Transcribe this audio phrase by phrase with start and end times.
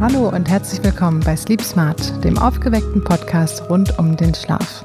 [0.00, 4.84] Hallo und herzlich willkommen bei Sleep Smart, dem aufgeweckten Podcast rund um den Schlaf.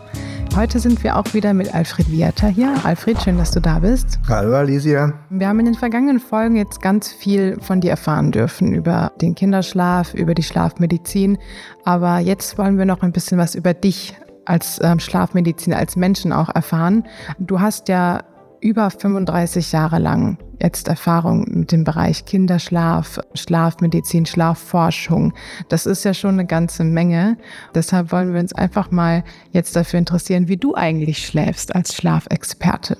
[0.56, 2.74] Heute sind wir auch wieder mit Alfred Viata hier.
[2.84, 4.20] Alfred, schön, dass du da bist.
[4.28, 5.14] Hallo Alicia.
[5.30, 9.36] Wir haben in den vergangenen Folgen jetzt ganz viel von dir erfahren dürfen über den
[9.36, 11.38] Kinderschlaf, über die Schlafmedizin.
[11.84, 14.16] Aber jetzt wollen wir noch ein bisschen was über dich
[14.50, 17.04] als ähm, Schlafmediziner, als Menschen auch erfahren.
[17.40, 18.24] Du hast ja
[18.62, 25.34] über 35 Jahre lang jetzt Erfahrung mit dem Bereich Kinderschlaf, Schlafmedizin, Schlafforschung.
[25.70, 27.38] Das ist ja schon eine ganze Menge.
[27.74, 32.98] Deshalb wollen wir uns einfach mal jetzt dafür interessieren, wie du eigentlich schläfst als Schlafexperte.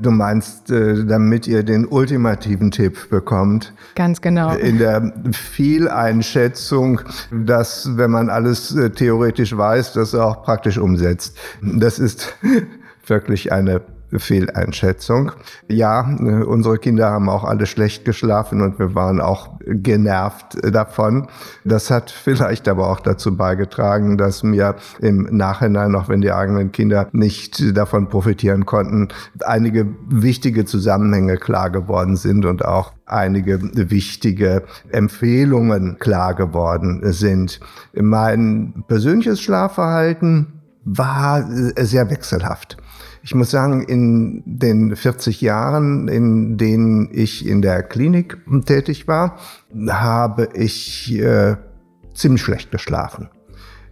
[0.00, 3.72] Du meinst, äh, damit ihr den ultimativen Tipp bekommt.
[3.94, 4.54] Ganz genau.
[4.54, 7.00] In der Fehleinschätzung,
[7.32, 11.36] dass, wenn man alles äh, theoretisch weiß, das auch praktisch umsetzt.
[11.62, 12.36] Das ist
[13.06, 13.80] wirklich eine
[14.16, 15.32] Fehleinschätzung.
[15.68, 21.28] Ja, äh, unsere Kinder haben auch alle schlecht geschlafen und wir waren auch genervt davon.
[21.64, 26.72] Das hat vielleicht aber auch dazu beigetragen, dass mir im Nachhinein, auch wenn die eigenen
[26.72, 29.08] Kinder nicht davon profitieren konnten,
[29.44, 37.60] einige wichtige Zusammenhänge klar geworden sind und auch einige wichtige Empfehlungen klar geworden sind.
[37.94, 41.46] Mein persönliches Schlafverhalten war
[41.80, 42.78] sehr wechselhaft.
[43.28, 49.36] Ich muss sagen, in den 40 Jahren, in denen ich in der Klinik tätig war,
[49.90, 51.56] habe ich äh,
[52.14, 53.28] ziemlich schlecht geschlafen.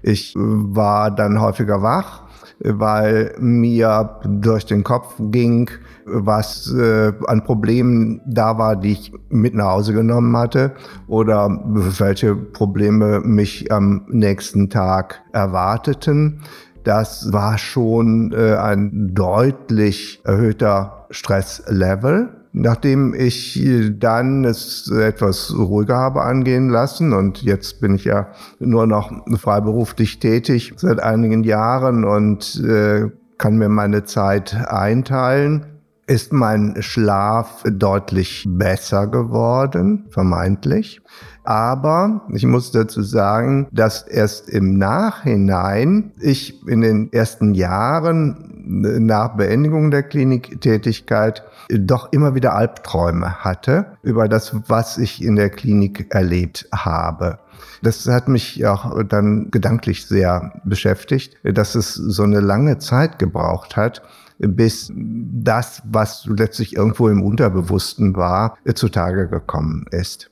[0.01, 2.23] Ich war dann häufiger wach,
[2.61, 5.69] weil mir durch den Kopf ging,
[6.07, 10.73] was äh, an Problemen da war, die ich mit nach Hause genommen hatte
[11.09, 11.51] oder
[11.99, 16.41] welche Probleme mich am nächsten Tag erwarteten.
[16.87, 22.29] Das war schon äh, ein deutlich erhöhter Stresslevel.
[22.53, 23.61] Nachdem ich
[23.99, 28.29] dann es etwas ruhiger habe angehen lassen und jetzt bin ich ja
[28.61, 35.67] nur noch freiberuflich tätig seit einigen Jahren und äh, kann mir meine Zeit einteilen,
[36.07, 41.01] ist mein Schlaf deutlich besser geworden, vermeintlich.
[41.43, 49.37] Aber ich muss dazu sagen, dass erst im Nachhinein ich in den ersten Jahren nach
[49.37, 56.13] Beendigung der Kliniktätigkeit doch immer wieder Albträume hatte über das, was ich in der Klinik
[56.13, 57.39] erlebt habe.
[57.83, 63.77] Das hat mich auch dann gedanklich sehr beschäftigt, dass es so eine lange Zeit gebraucht
[63.77, 64.03] hat,
[64.39, 70.31] bis das, was letztlich irgendwo im Unterbewussten war, zutage gekommen ist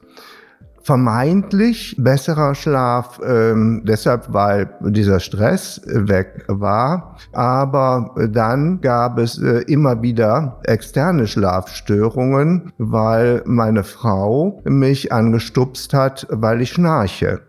[0.85, 7.17] vermeintlich besserer Schlaf, ähm, deshalb weil dieser Stress weg war.
[7.33, 16.27] Aber dann gab es äh, immer wieder externe Schlafstörungen, weil meine Frau mich angestupst hat,
[16.31, 17.41] weil ich schnarche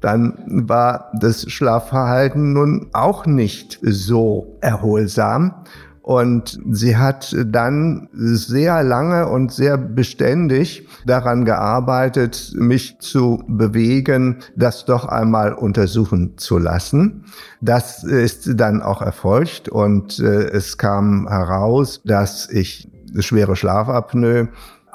[0.00, 5.64] dann war das Schlafverhalten nun auch nicht so erholsam.
[6.08, 14.86] Und sie hat dann sehr lange und sehr beständig daran gearbeitet, mich zu bewegen, das
[14.86, 17.26] doch einmal untersuchen zu lassen.
[17.60, 24.48] Das ist dann auch erfolgt und äh, es kam heraus, dass ich schwere Schlafapnoe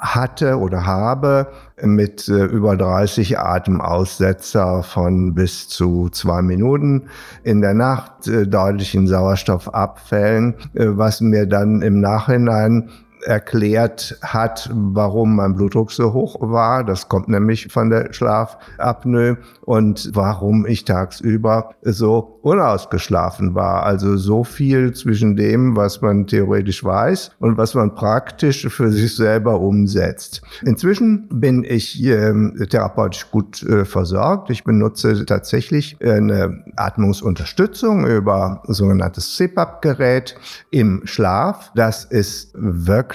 [0.04, 1.48] hatte oder habe
[1.82, 7.08] mit äh, über 30 Atemaussetzer von bis zu zwei Minuten
[7.42, 12.90] in der Nacht, äh, deutlichen Sauerstoffabfällen, äh, was mir dann im Nachhinein
[13.24, 16.84] erklärt hat, warum mein Blutdruck so hoch war.
[16.84, 23.84] Das kommt nämlich von der Schlafapnoe und warum ich tagsüber so unausgeschlafen war.
[23.84, 29.16] Also so viel zwischen dem, was man theoretisch weiß und was man praktisch für sich
[29.16, 30.42] selber umsetzt.
[30.62, 32.32] Inzwischen bin ich äh,
[32.66, 34.50] therapeutisch gut äh, versorgt.
[34.50, 40.36] Ich benutze tatsächlich eine Atmungsunterstützung über sogenanntes CPAP-Gerät
[40.70, 41.72] im Schlaf.
[41.74, 43.13] Das ist wirklich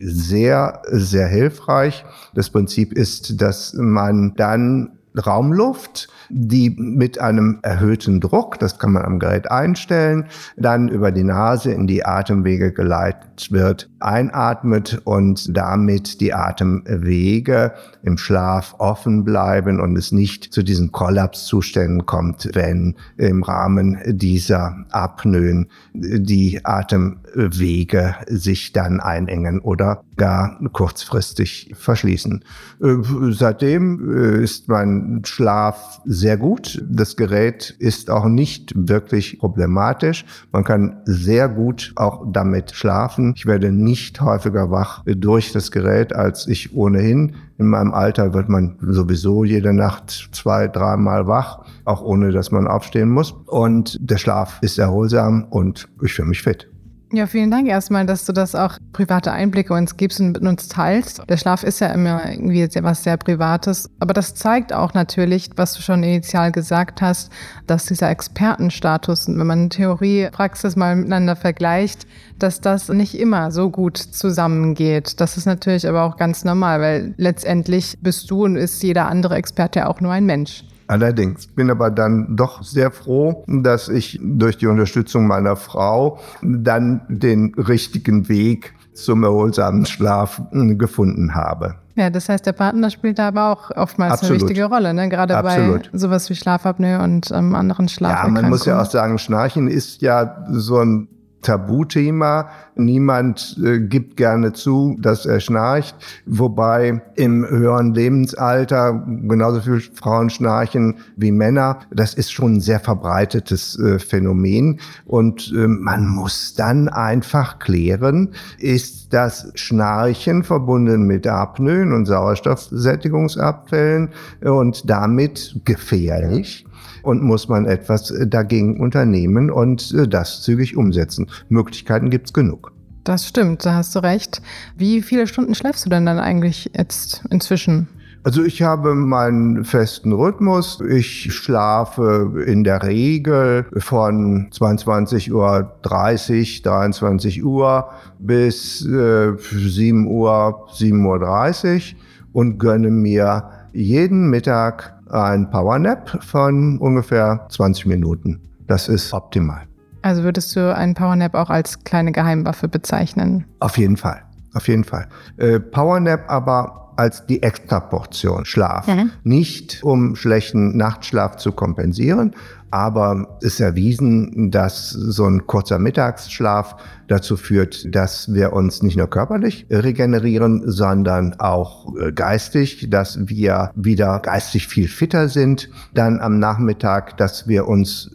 [0.00, 2.04] sehr, sehr hilfreich.
[2.34, 9.04] Das Prinzip ist, dass man dann Raumluft, die mit einem erhöhten Druck, das kann man
[9.04, 10.26] am Gerät einstellen,
[10.56, 17.72] dann über die Nase in die Atemwege geleitet wird, einatmet und damit die Atemwege
[18.02, 24.84] im Schlaf offen bleiben und es nicht zu diesen Kollapszuständen kommt, wenn im Rahmen dieser
[24.90, 32.44] Apnoen die Atemwege sich dann einengen oder gar kurzfristig verschließen.
[32.80, 32.94] Äh,
[33.32, 36.80] seitdem äh, ist mein Schlaf sehr gut.
[36.88, 40.24] Das Gerät ist auch nicht wirklich problematisch.
[40.52, 43.32] Man kann sehr gut auch damit schlafen.
[43.34, 47.32] Ich werde nicht häufiger wach durch das Gerät, als ich ohnehin.
[47.58, 52.68] In meinem Alter wird man sowieso jede Nacht zwei, dreimal wach, auch ohne dass man
[52.68, 53.32] aufstehen muss.
[53.46, 56.71] Und der Schlaf ist erholsam und ich fühle mich fit.
[57.14, 60.68] Ja, vielen Dank erstmal, dass du das auch private Einblicke uns gibst und mit uns
[60.68, 61.20] teilst.
[61.28, 65.74] Der Schlaf ist ja immer irgendwie was sehr Privates, aber das zeigt auch natürlich, was
[65.74, 67.30] du schon initial gesagt hast,
[67.66, 72.06] dass dieser Expertenstatus, wenn man Theorie, Praxis mal miteinander vergleicht,
[72.38, 75.20] dass das nicht immer so gut zusammengeht.
[75.20, 79.34] Das ist natürlich aber auch ganz normal, weil letztendlich bist du und ist jeder andere
[79.34, 80.64] Experte ja auch nur ein Mensch.
[80.92, 87.00] Allerdings bin aber dann doch sehr froh, dass ich durch die Unterstützung meiner Frau dann
[87.08, 91.76] den richtigen Weg zum erholsamen Schlaf hm, gefunden habe.
[91.94, 94.42] Ja, das heißt, der Partner spielt da aber auch oftmals Absolut.
[94.42, 95.08] eine wichtige Rolle, ne?
[95.08, 95.90] gerade Absolut.
[95.90, 98.36] bei sowas wie Schlafapnoe und ähm, anderen Schlaferkrankungen.
[98.36, 101.08] Ja, man muss ja auch sagen, Schnarchen ist ja so ein
[101.42, 102.48] Tabuthema.
[102.74, 110.30] Niemand äh, gibt gerne zu, dass er schnarcht, wobei im höheren Lebensalter genauso viele Frauen
[110.30, 111.80] schnarchen wie Männer.
[111.90, 118.30] Das ist schon ein sehr verbreitetes äh, Phänomen und äh, man muss dann einfach klären,
[118.58, 124.10] ist das Schnarchen verbunden mit Apnoen und Sauerstoffsättigungsabfällen
[124.40, 126.64] und damit gefährlich?
[127.02, 131.28] und muss man etwas äh, dagegen unternehmen und äh, das zügig umsetzen.
[131.48, 132.72] Möglichkeiten gibt es genug.
[133.04, 134.42] Das stimmt, da hast du recht.
[134.76, 137.88] Wie viele Stunden schläfst du denn dann eigentlich jetzt inzwischen?
[138.24, 140.80] Also ich habe meinen festen Rhythmus.
[140.88, 147.90] Ich schlafe in der Regel von 22.30 Uhr, 23 Uhr
[148.20, 151.98] bis äh, 7 Uhr, 7.30 Uhr
[152.32, 158.40] und gönne mir jeden Mittag ein Powernap von ungefähr 20 Minuten.
[158.68, 159.66] Das ist optimal.
[160.02, 163.44] Also würdest du einen Powernap auch als kleine Geheimwaffe bezeichnen?
[163.60, 164.22] Auf jeden Fall,
[164.54, 165.08] auf jeden Fall.
[165.36, 168.86] Äh, Powernap aber als die Extraportion Schlaf.
[168.86, 169.10] Mhm.
[169.24, 172.34] Nicht um schlechten Nachtschlaf zu kompensieren,
[172.70, 176.76] aber es ist erwiesen, dass so ein kurzer Mittagsschlaf
[177.06, 183.70] dazu führt, dass wir uns nicht nur körperlich regenerieren, sondern auch äh, geistig, dass wir
[183.74, 185.68] wieder geistig viel fitter sind.
[185.92, 188.10] Dann am Nachmittag, dass wir uns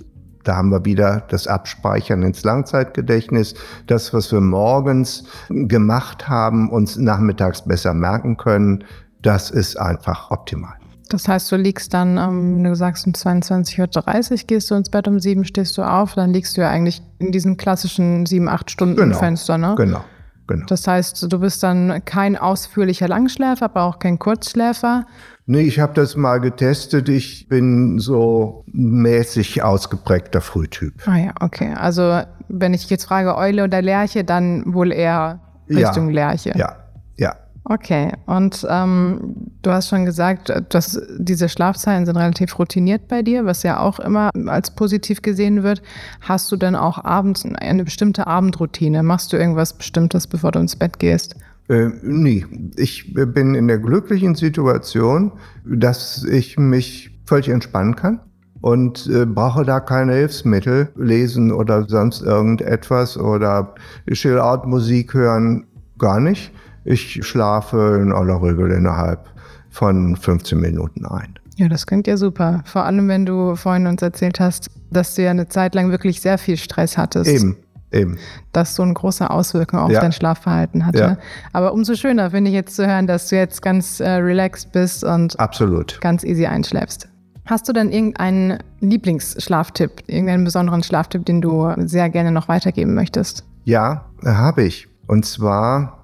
[0.48, 3.54] da haben wir wieder das Abspeichern ins Langzeitgedächtnis.
[3.88, 8.84] Das, was wir morgens gemacht haben, uns nachmittags besser merken können,
[9.22, 10.76] das ist einfach optimal.
[11.10, 14.90] Das heißt, du liegst dann, ähm, wenn du sagst, um 22.30 Uhr gehst du ins
[14.90, 18.70] Bett, um 7 stehst du auf, dann liegst du ja eigentlich in diesem klassischen 7-8
[18.70, 19.76] Stunden genau, Fenster, ne?
[19.78, 20.04] Genau.
[20.48, 20.66] Genau.
[20.66, 25.06] Das heißt, du bist dann kein ausführlicher Langschläfer, aber auch kein Kurzschläfer.
[25.46, 27.10] Nee, ich habe das mal getestet.
[27.10, 31.08] Ich bin so mäßig ausgeprägter Frühtyp.
[31.08, 31.74] Ah ja, okay.
[31.74, 35.40] Also wenn ich jetzt frage Eule oder Lerche, dann wohl eher
[35.70, 36.54] Richtung ja, Lerche.
[36.56, 36.76] Ja,
[37.18, 37.36] ja.
[37.70, 43.44] Okay, und ähm, du hast schon gesagt, dass diese Schlafzeiten sind relativ routiniert bei dir,
[43.44, 45.82] was ja auch immer als positiv gesehen wird.
[46.22, 49.04] Hast du denn auch abends eine bestimmte Abendroutine?
[49.04, 51.36] Machst du irgendwas Bestimmtes, bevor du ins Bett gehst?
[51.68, 52.46] Äh, nie.
[52.78, 55.34] Ich bin in der glücklichen Situation,
[55.66, 58.22] dass ich mich völlig entspannen kann
[58.62, 63.76] und äh, brauche da keine Hilfsmittel, lesen oder sonst irgendetwas oder
[64.10, 65.66] Chill-Out-Musik hören,
[65.98, 66.54] gar nicht.
[66.88, 69.30] Ich schlafe in aller Regel innerhalb
[69.70, 71.38] von 15 Minuten ein.
[71.58, 72.62] Ja, das klingt ja super.
[72.66, 76.22] Vor allem, wenn du vorhin uns erzählt hast, dass du ja eine Zeit lang wirklich
[76.22, 77.30] sehr viel Stress hattest.
[77.30, 77.58] Eben.
[77.92, 78.18] Eben.
[78.52, 80.02] Das so eine große Auswirkung auf ja.
[80.02, 81.00] dein Schlafverhalten hatte.
[81.00, 81.18] Ja.
[81.54, 85.04] Aber umso schöner finde ich jetzt zu hören, dass du jetzt ganz äh, relaxed bist
[85.06, 86.00] und Absolut.
[86.02, 87.08] ganz easy einschläfst.
[87.46, 93.46] Hast du denn irgendeinen Lieblingsschlaftipp, irgendeinen besonderen Schlaftipp, den du sehr gerne noch weitergeben möchtest?
[93.64, 94.90] Ja, habe ich.
[95.08, 95.97] Und zwar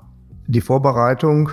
[0.48, 1.50] die Vorbereitung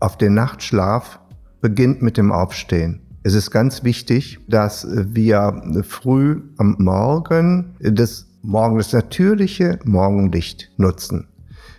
[0.00, 1.20] auf den Nachtschlaf
[1.60, 3.00] beginnt mit dem Aufstehen.
[3.22, 11.28] Es ist ganz wichtig, dass wir früh am Morgen das Morgen, das natürliche Morgenlicht nutzen.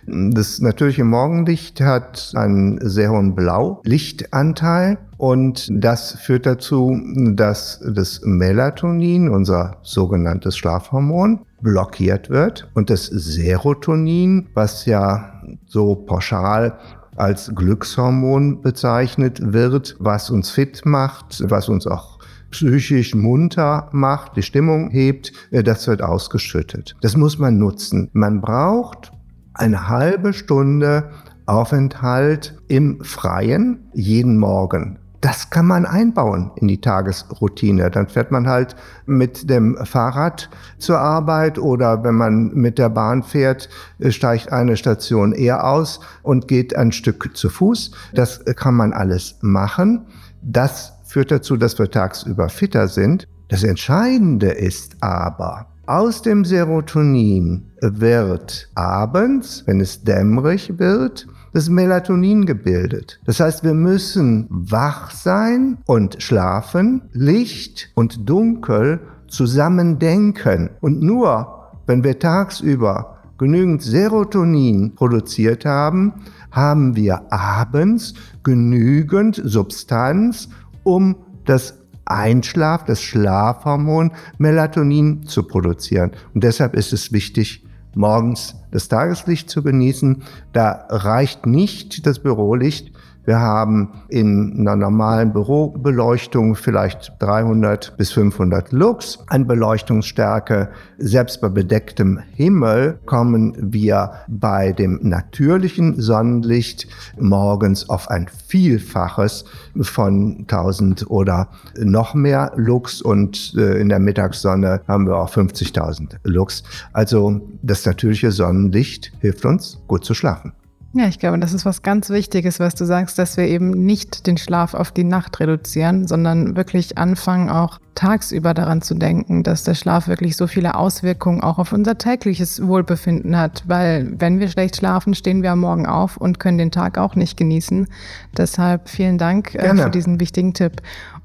[0.06, 6.98] Das natürliche Morgenlicht hat einen sehr hohen Blaulichtanteil und das führt dazu,
[7.34, 16.78] dass das Melatonin, unser sogenanntes Schlafhormon, blockiert wird und das Serotonin, was ja so pauschal
[17.16, 22.18] als Glückshormon bezeichnet wird, was uns fit macht, was uns auch
[22.50, 26.94] psychisch munter macht, die Stimmung hebt, äh, das wird ausgeschüttet.
[27.00, 28.10] Das muss man nutzen.
[28.12, 29.10] Man braucht
[29.54, 31.10] eine halbe Stunde
[31.46, 34.98] Aufenthalt im Freien jeden Morgen.
[35.24, 37.90] Das kann man einbauen in die Tagesroutine.
[37.90, 38.76] Dann fährt man halt
[39.06, 43.70] mit dem Fahrrad zur Arbeit oder wenn man mit der Bahn fährt,
[44.10, 47.92] steigt eine Station eher aus und geht ein Stück zu Fuß.
[48.12, 50.04] Das kann man alles machen.
[50.42, 53.26] Das führt dazu, dass wir tagsüber fitter sind.
[53.48, 62.46] Das Entscheidende ist aber, aus dem Serotonin wird abends, wenn es dämmerig wird, das Melatonin
[62.46, 63.20] gebildet.
[63.24, 70.70] Das heißt, wir müssen wach sein und schlafen, Licht und Dunkel zusammen denken.
[70.80, 76.14] Und nur wenn wir tagsüber genügend Serotonin produziert haben,
[76.50, 80.48] haben wir abends genügend Substanz,
[80.82, 86.10] um das Einschlaf, das Schlafhormon Melatonin zu produzieren.
[86.34, 87.63] Und deshalb ist es wichtig,
[87.96, 90.22] morgens das Tageslicht zu genießen.
[90.52, 92.92] Da reicht nicht das Bürolicht.
[93.24, 100.68] Wir haben in einer normalen Bürobeleuchtung vielleicht 300 bis 500 Lux an Beleuchtungsstärke.
[100.98, 106.86] Selbst bei bedecktem Himmel kommen wir bei dem natürlichen Sonnenlicht
[107.18, 109.46] morgens auf ein Vielfaches
[109.80, 116.16] von 1000 oder noch mehr Lux und äh, in der Mittagssonne haben wir auch 50.000
[116.24, 116.62] Lux.
[116.92, 120.52] Also das natürliche Sonnenlicht hilft uns gut zu schlafen.
[120.96, 124.28] Ja, ich glaube, das ist was ganz Wichtiges, was du sagst, dass wir eben nicht
[124.28, 129.64] den Schlaf auf die Nacht reduzieren, sondern wirklich anfangen, auch tagsüber daran zu denken, dass
[129.64, 133.64] der Schlaf wirklich so viele Auswirkungen auch auf unser tägliches Wohlbefinden hat.
[133.66, 137.16] Weil wenn wir schlecht schlafen, stehen wir am Morgen auf und können den Tag auch
[137.16, 137.88] nicht genießen.
[138.36, 140.80] Deshalb vielen Dank äh, für diesen wichtigen Tipp.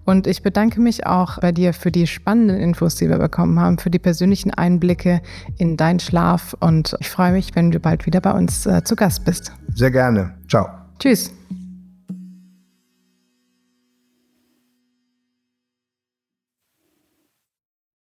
[0.10, 3.78] Und ich bedanke mich auch bei dir für die spannenden Infos, die wir bekommen haben,
[3.78, 5.22] für die persönlichen Einblicke
[5.60, 6.56] in deinen Schlaf.
[6.60, 9.51] Und ich freue mich, wenn du bald wieder bei uns äh, zu Gast bist.
[9.75, 10.34] Sehr gerne.
[10.48, 10.68] Ciao.
[10.98, 11.32] Tschüss.